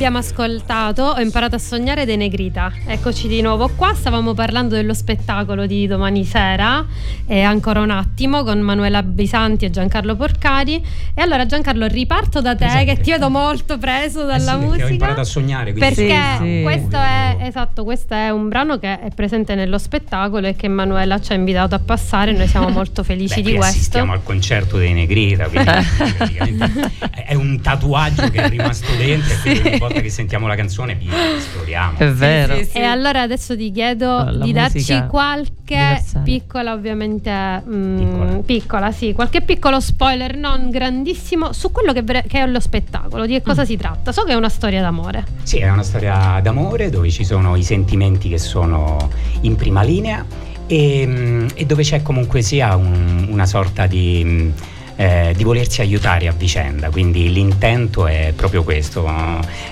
[0.09, 2.73] Abbiamo ascoltato Ho imparato a sognare dei Negrita.
[2.87, 3.93] Eccoci di nuovo qua.
[3.95, 6.85] Stavamo parlando dello spettacolo di domani sera,
[7.27, 10.83] e ancora un attimo, con Manuela Bisanti e Giancarlo Porcari.
[11.13, 12.85] E allora, Giancarlo, riparto da te, Esatto.
[12.87, 14.85] che ti vedo molto preso dalla Eh sì, musica.
[14.87, 15.73] ho imparato a sognare.
[15.73, 16.61] quindi- Perché Sì, sì.
[16.63, 21.21] questo è esatto, questo è un brano che è presente nello spettacolo e che Manuela
[21.21, 22.33] ci ha invitato a passare.
[22.33, 23.75] Noi siamo molto felici Beh, di questo.
[23.77, 25.69] assistiamo al concerto dei Negrita, quindi
[27.27, 30.95] è- un tatuaggio che è rimasto dentro e quindi ogni volta che sentiamo la canzone
[30.95, 31.99] vi esplodiamo.
[31.99, 32.55] È vero.
[32.73, 36.25] E allora adesso ti chiedo la di darci qualche universale.
[36.25, 38.91] piccola, ovviamente, mm, piccola.
[38.93, 43.35] sì, qualche piccolo spoiler, non grandissimo, su quello che, vre- che è lo spettacolo, di
[43.35, 44.13] che cosa si tratta.
[44.13, 45.25] So che è una storia d'amore.
[45.43, 49.11] Sì, è una storia d'amore dove ci sono i sentimenti che sono
[49.43, 50.25] in prima linea
[50.67, 54.51] e, mm, e dove c'è comunque sia un- una sorta di, mm,
[54.99, 56.91] eh, di volersi aiutare a vicenda.
[56.91, 59.09] Quindi l'intento è proprio questo?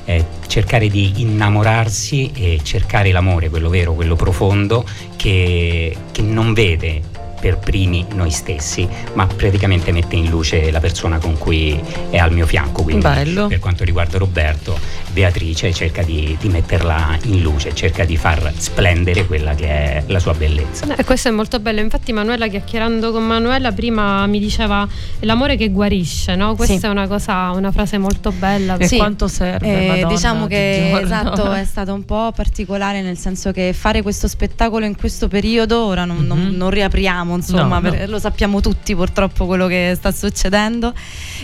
[0.05, 4.87] È cercare di innamorarsi e cercare l'amore, quello vero, quello profondo,
[5.17, 7.03] che, che non vede
[7.47, 11.81] per primi noi stessi, ma praticamente mette in luce la persona con cui
[12.11, 12.83] è al mio fianco.
[12.83, 13.47] Quindi Bello.
[13.47, 14.77] per quanto riguarda Roberto,
[15.13, 20.19] Beatrice cerca di, di metterla in luce, cerca di far splendere quella che è la
[20.19, 20.93] sua bellezza.
[20.97, 21.79] E questo è molto bello.
[21.81, 24.87] Infatti, Manuela, chiacchierando con Manuela, prima mi diceva
[25.21, 26.57] l'amore che guarisce, no?
[26.57, 26.87] Questa Sì.
[26.87, 28.77] è una cosa, una frase molto bella.
[28.77, 28.97] E Sì.
[28.97, 29.85] quanto serve?
[29.85, 34.03] Eh, Madonna, diciamo di che esatto, è stato un po' particolare nel senso che fare
[34.03, 38.07] questo spettacolo in questo periodo, ora non, non- non riapriamo, insomma, No, no.
[38.07, 40.93] lo sappiamo tutti purtroppo quello che sta succedendo.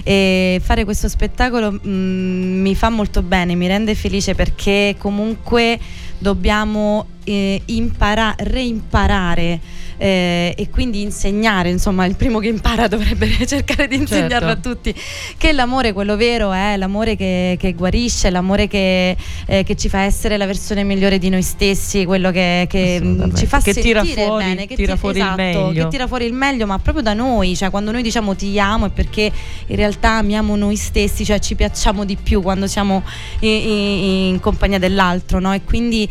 [0.03, 5.79] E fare questo spettacolo mm, mi fa molto bene, mi rende felice perché comunque
[6.19, 9.61] dobbiamo eh, impara- reimparare
[9.99, 14.69] eh, e quindi insegnare, insomma, il primo che impara dovrebbe cercare di insegnarlo Certo.
[14.69, 14.95] a tutti,
[15.37, 20.01] che l'amore, quello vero, è l'amore che, che guarisce, l'amore che, eh, che ci fa
[20.01, 24.03] essere la versione migliore di noi stessi, quello che, che, mm, ci fa Che tira
[24.03, 25.85] sentire fuori- bene, che tira ti- fuori il esatto, meglio.
[25.85, 28.87] che tira fuori il meglio, ma proprio da noi, cioè quando noi diciamo ti amo
[28.87, 29.31] è perché
[29.67, 33.05] in realtà amiamo noi stessi, cioè ci piacciamo di più quando siamo
[33.41, 34.01] in, in-
[34.33, 35.53] in compagnia dell'altro, no?
[35.53, 36.09] E quindi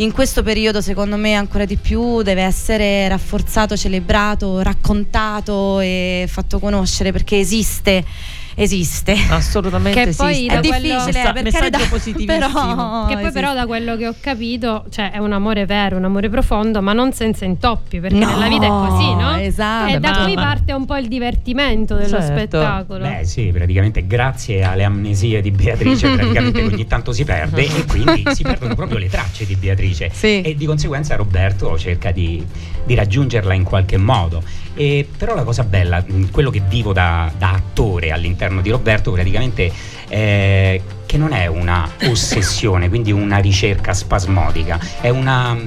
[0.00, 6.60] in questo periodo secondo me ancora di più deve essere rafforzato, celebrato, raccontato e fatto
[6.60, 8.04] conoscere perché esiste,
[8.62, 9.16] esiste.
[9.30, 12.38] Assolutamente Che poi È da quello- difficile, Messa- per messaggio carità, positivissimo.
[12.38, 16.04] però Che poi però da quello che ho capito, cioè è un amore vero, un
[16.04, 19.36] amore profondo, ma non senza intoppi, perché No, nella vita è così, no?
[19.36, 19.94] esatto.
[19.94, 22.26] E da Ma- qui ma- parte un po' il divertimento dello Certo.
[22.26, 23.04] spettacolo.
[23.06, 28.24] Beh sì, praticamente grazie alle amnesie di Beatrice praticamente ogni tanto si perde e quindi
[28.32, 30.40] si perdono proprio le tracce di Beatrice Sì.
[30.42, 32.44] e di conseguenza Roberto cerca di,
[32.84, 34.42] di raggiungerla in qualche modo.
[34.78, 39.72] E però la cosa bella, quello che vivo da, da attore all'interno di Roberto praticamente
[40.06, 45.58] è che non è una ossessione, quindi una ricerca spasmodica, è una...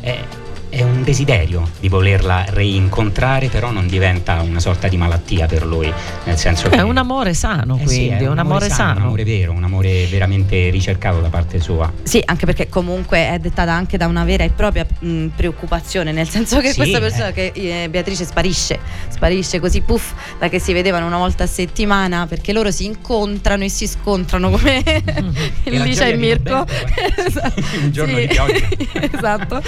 [0.00, 0.22] è-
[0.70, 5.92] è un desiderio di volerla reincontrare, però non diventa una sorta di malattia per lui,
[6.24, 9.00] nel senso che È un amore sano, eh quindi, sì, è un amore sano.
[9.00, 11.90] un amore vero, un amore veramente ricercato da parte sua.
[12.02, 16.28] Sì, anche perché comunque è dettata anche da una vera e propria mh, preoccupazione, nel
[16.28, 17.32] senso che Sì, questa persona eh.
[17.32, 22.26] che eh, Beatrice sparisce, sparisce così puff, da che si vedevano una volta a settimana,
[22.26, 24.82] perché loro si incontrano e si scontrano come
[25.64, 26.66] la Licia e Mirko.
[26.66, 27.52] Roberto,
[27.82, 28.68] un giorno Sì, di pioggia.
[29.16, 29.62] esatto.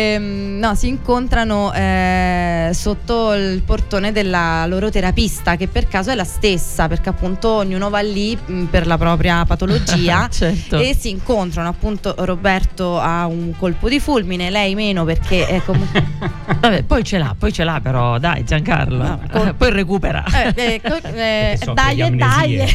[0.00, 6.14] Ehm, no, si incontrano eh, sotto il portone della loro terapista, che per caso è
[6.14, 10.78] la stessa, perché appunto ognuno va lì mh, per la propria patologia Certo.
[10.78, 11.68] e si incontrano.
[11.68, 16.02] Appunto, Roberto ha un colpo di fulmine, lei meno perché è comunque.
[16.60, 20.24] Vabbè, poi ce l'ha, poi ce l'ha però, dai Giancarlo, No, col- poi recupera.
[20.24, 22.74] Eh, eh, co- eh, soffre dai, e dai.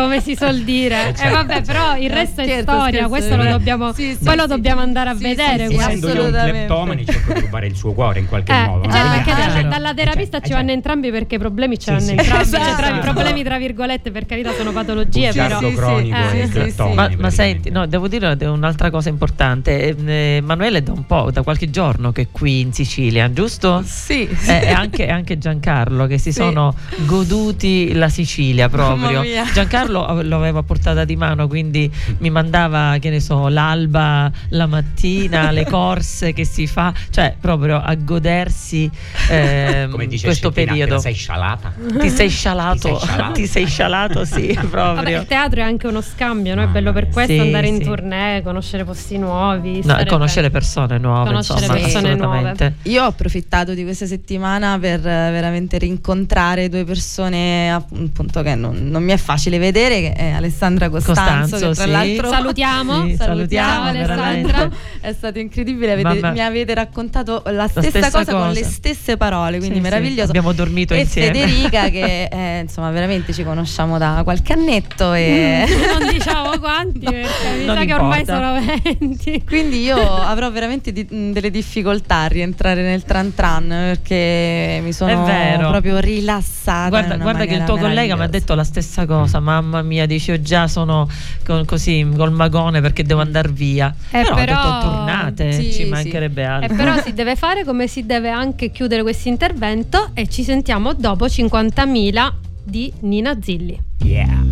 [0.00, 0.04] È.
[0.08, 1.06] Come si suol dire.
[1.06, 1.34] Eh, E certo.
[1.34, 3.48] vabbè, però il resto è scherzo, storia, scherzo, questo lo eh.
[3.50, 4.48] dobbiamo Sì, sì, poi lo sì.
[4.48, 5.74] dobbiamo andare a Sì, vedere sì.
[5.74, 8.90] Essendo io un cleptomane cerco di rubare il suo cuore in qualche Eh, modo.
[8.90, 9.10] cioè, no?
[9.10, 9.68] perché Ah, dalla, certo.
[9.68, 10.54] dalla terapista Eh, ci certo.
[10.62, 12.10] vanno entrambi perché i problemi ce Sì, l'hanno sì.
[12.10, 12.48] entrambi.
[12.48, 12.76] Cioè, Esatto.
[12.76, 15.58] tra i problemi, tra virgolette, per carità, sono patologie, però.
[15.58, 19.94] Cronico Eh, e Ma, ma senti, no, devo dire un'altra cosa importante.
[19.96, 23.82] Eh, Emanuele è da un po', da qualche giorno che è qui in Sicilia, giusto?
[23.84, 26.74] Sì, Eh, E anche, anche Giancarlo che si sono
[27.06, 29.20] goduti la Sicilia proprio.
[29.22, 29.52] Mamma
[29.88, 34.66] Giancarlo ave- lo aveva portata di mano, quindi mi mandava, che ne so, l'alba la
[34.66, 38.90] mattina le corse che si fa, cioè proprio a godersi
[39.30, 40.98] ehm, Come dice questo periodo.
[40.98, 41.72] sei scialata.
[41.98, 43.32] Ti sei scialato, Ti sei scialato.
[43.32, 45.20] ti sei scialato, sì, Vabbè, proprio.
[45.20, 46.62] il teatro è anche uno scambio, no?
[46.62, 47.84] È bello per questo Sì, andare in sì.
[47.84, 49.76] tournée, conoscere posti nuovi.
[49.76, 50.52] No, stare conoscere bene.
[50.58, 52.74] persone nuove, Conoscere insomma, persone assolutamente.
[52.82, 58.88] Io ho approfittato di questa settimana per eh, veramente rincontrare due persone appunto che non,
[58.88, 61.90] non mi è facile vedere, che è Alessandra Costanzo, Costanzo, che tra sì.
[61.90, 63.06] l'altro Salutiamo.
[63.06, 64.22] Sì, salutiamo, salutiamo.
[64.22, 64.70] Alessandra.
[65.00, 68.60] È stato incredibile, avete- mi avete raccontato la stessa, stessa cosa, con cosa.
[68.60, 70.28] le stesse parole, quindi Sì, sì, meraviglioso.
[70.28, 71.38] abbiamo dormito e insieme.
[71.38, 75.64] Federica che eh, insomma veramente ci conosciamo da qualche annetto e
[75.98, 78.60] non diciamo quanti perché mi sa che ormai importa.
[78.60, 79.44] sono 20.
[79.46, 84.92] quindi io avrò veramente di- mh, delle difficoltà a rientrare nel tran tran perché mi
[84.92, 85.24] sono
[85.58, 86.88] proprio rilassata.
[86.88, 90.32] Guarda, guarda che il tuo collega mi ha detto la stessa cosa, mamma mia, dice
[90.32, 91.08] io già sono
[91.44, 93.94] co- così col magone perché devo andare via.
[94.10, 95.84] Eh, però, però- detto tornate, Sì, ci sì.
[95.84, 96.72] mancherebbe altro.
[96.72, 100.92] E però si deve fare come si deve anche chiudere questo intervento e ci sentiamo
[100.94, 102.32] dopo 50.000
[102.62, 103.80] di Nina Zilli.
[104.02, 104.46] Yeah.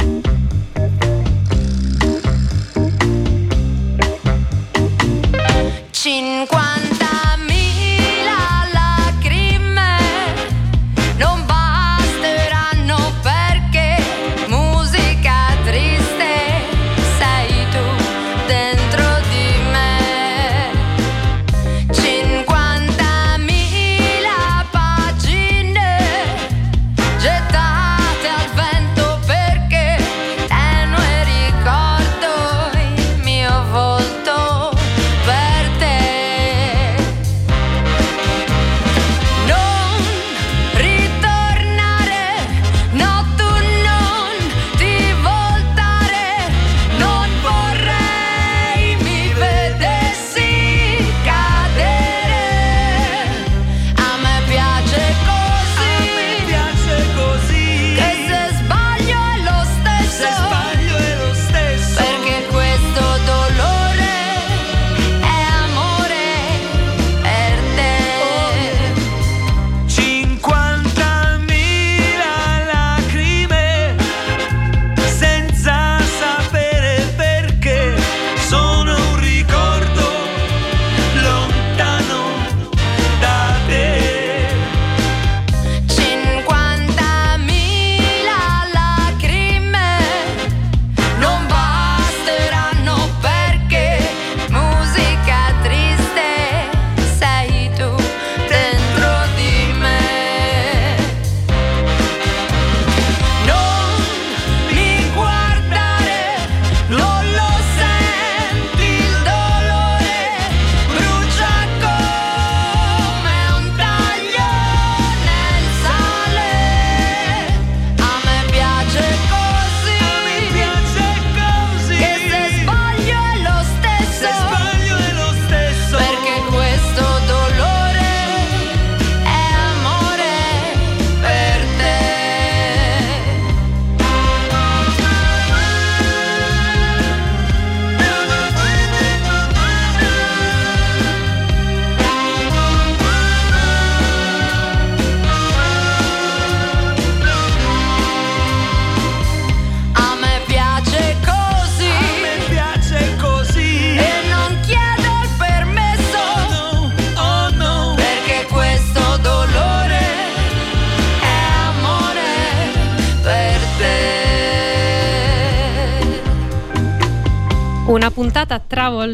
[5.92, 6.76] Cinquantamila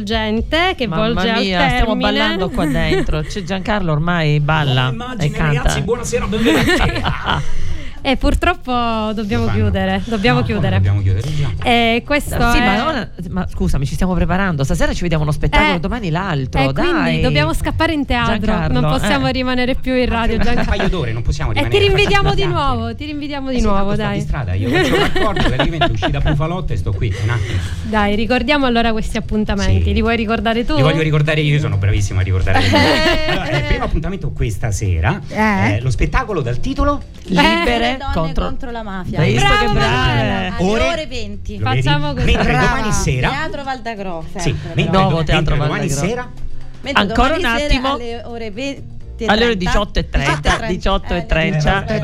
[0.03, 2.11] travolgente che Mamma volge mia, al stiamo termine.
[2.11, 3.21] ballando qua dentro.
[3.23, 5.81] C'è Giancarlo ormai balla e canta.
[5.81, 6.71] buonasera, benvenuti.
[8.05, 8.73] E purtroppo
[9.15, 9.57] dobbiamo fanno.
[9.59, 10.03] chiudere.
[10.05, 10.75] Dobbiamo No, chiudere.
[10.77, 11.51] Dobbiamo chiudere già.
[11.63, 12.65] E questo Sì, è...
[12.67, 14.65] ma, ora- ma scusami, ci stiamo preparando.
[14.65, 16.61] Stasera ci vediamo uno spettacolo, Eh, domani l'altro.
[16.69, 16.85] E dai.
[17.03, 19.33] quindi dobbiamo scappare in teatro, Giancarlo, non possiamo eh.
[19.33, 20.37] rimanere più in radio.
[20.37, 20.71] Un Giancarlo.
[20.71, 21.79] paio d'ore, non possiamo E rimanere.
[21.81, 24.19] ti rinvediamo di nuovo, ti rinvediamo di Eh nuovo, dai.
[24.19, 27.59] di strada, io faccio un raccordo, praticamente uscì da Bufalotto e sto qui un attimo.
[27.85, 29.85] Dai, ricordiamo allora questi appuntamenti.
[29.85, 29.93] Sì.
[29.93, 30.75] Li vuoi ricordare tu?
[30.75, 32.61] Li voglio ricordare io, sono bravissimo a ricordare.
[33.33, 35.75] Allora, il primo appuntamento questa sera, Eh?
[35.77, 38.45] eh, lo spettacolo dal titolo Libere Le donne contro...
[38.45, 39.21] contro la mafia.
[39.21, 40.47] Hai visto che Bravo, brave?
[40.59, 41.59] Alle Ore- ore 20.
[41.59, 41.83] Lo vedi?
[41.83, 42.25] Facciamo così.
[42.27, 42.67] Mentre Brava.
[42.67, 44.25] domani sera Teatro Valdagrò.
[44.37, 44.91] Sì, però.
[44.91, 46.31] Nuovo Teatro mentre domani sera
[46.81, 47.93] Mentre Ancora domani un sera attimo.
[47.95, 49.01] alle ore 20.
[49.27, 50.09] Alle ore 18.30.
[50.67, 51.27] 18.30.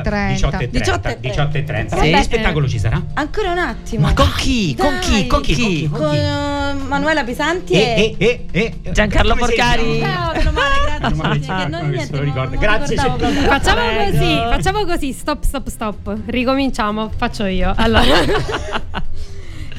[0.03, 1.21] 18.30.
[1.21, 2.01] 18.30.
[2.01, 2.11] Sì.
[2.13, 3.03] Che spettacolo ci sarà?
[3.15, 4.03] Ancora un attimo.
[4.07, 4.77] Ma con chi?
[4.77, 5.27] Con chi?
[5.27, 5.89] Con chi?
[5.91, 8.15] Con eh, Manuela Pisanti E, e...
[8.19, 8.93] e, e, e.
[8.93, 9.99] Giancarlo Porcari.
[9.99, 10.78] Giancarlo?
[10.99, 11.69] Grazie.
[11.69, 12.57] Non niente, lo ricorda.
[12.57, 12.97] non.
[12.97, 16.19] Facciamo così, facciamo così, stop, stop, stop.
[16.27, 17.73] Ricominciamo, faccio io.
[17.77, 18.05] Allora.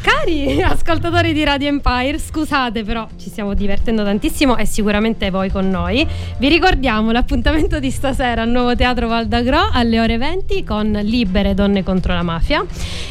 [0.02, 5.70] Cari ascoltatori di Radio Empire, scusate però ci stiamo divertendo tantissimo e sicuramente voi con
[5.70, 6.08] noi.
[6.38, 11.54] Vi ricordiamo l'appuntamento di stasera al Nuovo Teatro Val d'Agro alle ore 20 con Libere
[11.54, 12.66] Donne contro la Mafia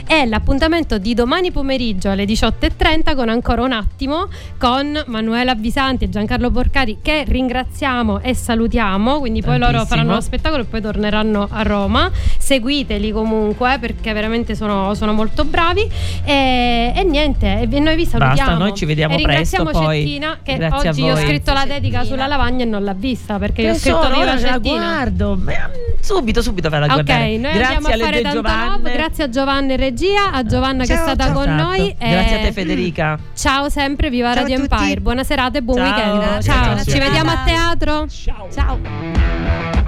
[0.06, 6.08] e l'appuntamento di domani pomeriggio alle 18.30 con ancora un attimo con Manuela Bisanti e
[6.08, 9.96] Giancarlo Porcari che ringraziamo e salutiamo, quindi poi loro Tantissimo.
[9.96, 12.10] faranno lo spettacolo e poi torneranno a Roma.
[12.38, 15.86] Seguiteli comunque perché veramente sono, sono molto bravi.
[16.24, 18.34] E, e niente, e noi vi salutiamo.
[18.50, 19.98] Basta, noi ci vediamo e presto, poi.
[20.00, 23.38] Cettina che Grazie oggi io ho scritto la dedica sulla lavagna e non l'ha vista
[23.38, 24.78] perché io ho scritto Tesoro, viva Cettina.
[24.78, 25.36] guardo.
[25.42, 27.24] Ma, mm, Subito, subito vai a Ok, guardare.
[27.36, 28.92] noi Grazie andiamo a fare tanto Giovanne.
[28.92, 31.32] grazie a Giovanna in regia, a Giovanna che è Ciao, stata ciao.
[31.34, 31.62] con Esatto.
[31.62, 31.94] noi.
[31.98, 33.18] e- Grazie a te Federica.
[33.34, 34.56] Ciao sempre, viva Ciao Radio.
[34.58, 35.00] Empire.
[35.00, 35.86] Buona serata e buon Ciao.
[35.86, 36.42] weekend.
[36.42, 36.92] Ciao, grazie.
[36.92, 38.06] ci vediamo a teatro.
[38.08, 38.48] Ciao.
[38.52, 39.87] Ciao.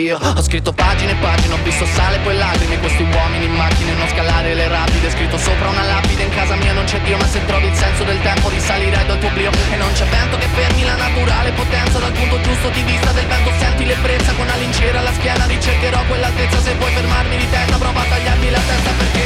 [0.00, 0.16] Io.
[0.16, 2.78] Ho scritto pagine e pagine, ho visto sale e poi lacrime.
[2.78, 5.10] Questi uomini in macchine, non scalare le rapide.
[5.10, 8.04] Scritto sopra una lapide, in casa mia non c'è Dio Ma se trovi il senso
[8.04, 9.50] del tempo risalirai dal tuo oblio.
[9.70, 11.98] E non c'è vento che fermi la naturale potenza.
[11.98, 14.32] Dal punto giusto di vista del vento senti l'ebbrezza.
[14.32, 16.60] Con la lincera alla schiena ricercherò quell'altezza.
[16.60, 19.24] Se vuoi fermarmi di testa prova a tagliarmi la testa perché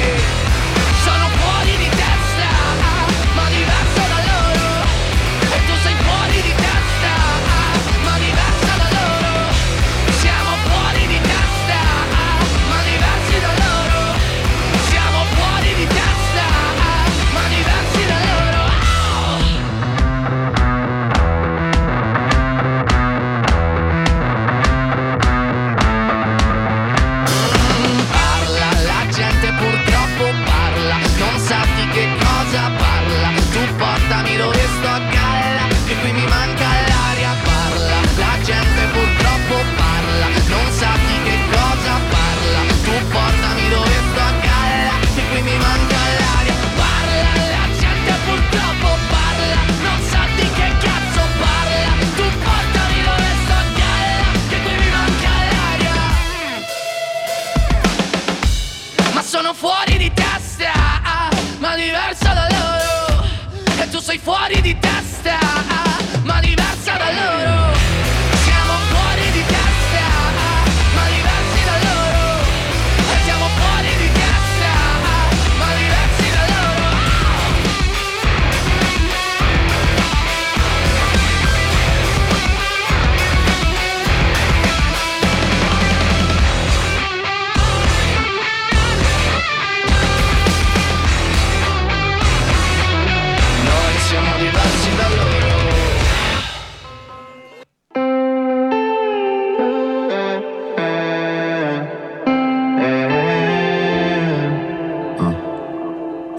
[1.05, 1.84] Sono fuori di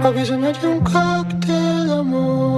[0.00, 2.57] Ho bisogno di un cocktail d'amore.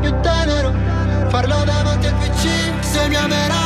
[0.00, 0.72] più tenero
[1.28, 3.59] farlo davanti al PC Se mi amerai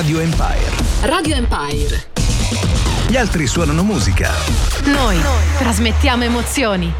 [0.00, 0.72] Radio Empire.
[1.02, 2.10] Radio Empire.
[3.06, 4.32] Gli altri suonano musica.
[4.84, 5.20] Noi
[5.58, 6.90] trasmettiamo emozioni.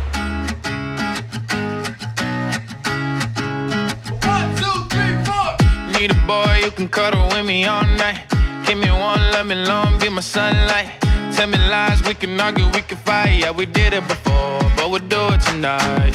[5.93, 8.21] Need a boy who can cuddle with me all night.
[8.67, 10.99] Give me one, let me long, be my sunlight.
[11.35, 13.41] Tell me lies, we can argue, we can fight.
[13.41, 16.13] Yeah, we did it before, but we'll do it tonight.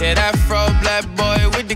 [0.00, 1.63] Yeah, that fro black boy the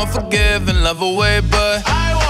[0.00, 2.27] unforgiving love away, but I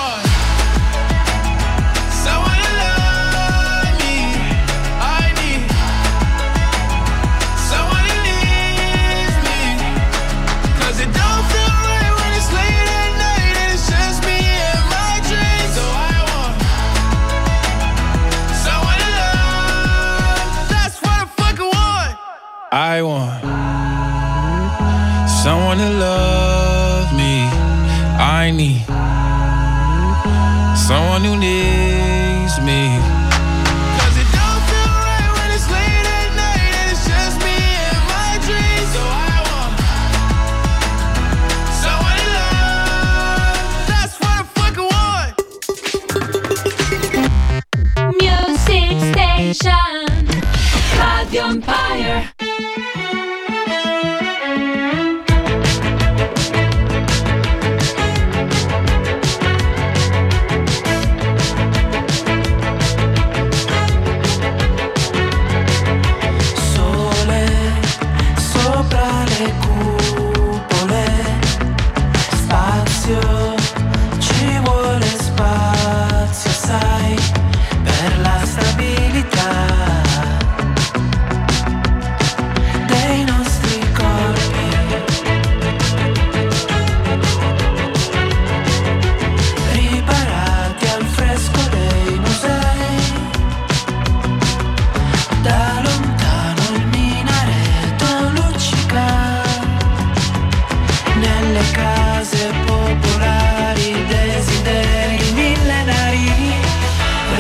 [101.89, 106.29] case popolari, desideri millenari.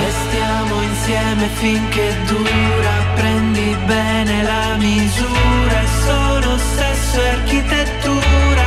[0.01, 8.66] Restiamo insieme finché dura, prendi bene la misura, sono sesso e architettura.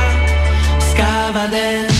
[0.90, 1.91] Scava dentro